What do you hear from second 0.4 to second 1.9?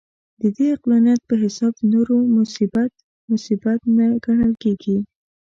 د دې عقلانیت په حساب د